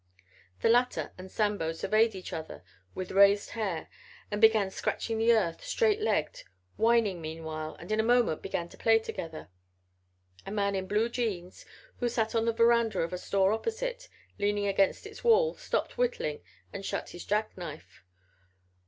[0.63, 2.63] The latter and Sambo surveyed each other
[2.95, 3.87] with raised hair
[4.31, 6.41] and began scratching the earth, straight legged,
[6.75, 9.49] whining meanwhile, and in a moment began to play together.
[10.43, 11.67] A man in blue jeans
[11.97, 14.09] who sat on the veranda of a store opposite,
[14.39, 16.41] leaning against its wall, stopped whittling
[16.73, 18.01] and shut his jacknife.